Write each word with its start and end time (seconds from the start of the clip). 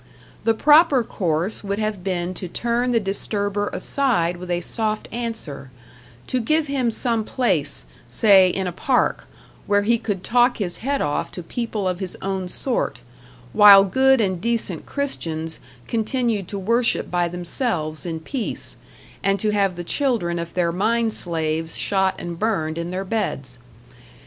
The 0.45 0.55
proper 0.55 1.03
course 1.03 1.63
would 1.63 1.77
have 1.77 2.03
been 2.03 2.33
to 2.33 2.47
turn 2.47 2.89
the 2.91 2.99
disturber 2.99 3.67
aside 3.71 4.37
with 4.37 4.49
a 4.49 4.59
soft 4.61 5.07
answer; 5.11 5.69
to 6.25 6.39
give 6.41 6.65
him 6.65 6.89
some 6.89 7.23
place, 7.23 7.85
say 8.07 8.49
in 8.49 8.65
a 8.65 8.71
park, 8.71 9.27
where 9.67 9.83
he 9.83 9.99
could 9.99 10.23
talk 10.23 10.57
his 10.57 10.77
head 10.77 11.03
off 11.03 11.29
to 11.33 11.43
people 11.43 11.87
of 11.87 11.99
his 11.99 12.17
own 12.19 12.47
sort, 12.47 13.01
while 13.53 13.83
good 13.83 14.19
and 14.19 14.41
decent 14.41 14.87
Christians 14.87 15.59
continued 15.87 16.47
to 16.47 16.57
worship 16.57 17.11
by 17.11 17.27
themselves 17.27 18.03
in 18.03 18.21
peace, 18.21 18.77
and 19.23 19.39
to 19.39 19.51
have 19.51 19.75
the 19.75 19.83
children 19.83 20.39
of 20.39 20.55
their 20.55 20.71
mine 20.71 21.11
slaves 21.11 21.77
shot 21.77 22.15
and 22.17 22.39
burned 22.39 22.79
in 22.79 22.89
their 22.89 23.05
beds. 23.05 23.59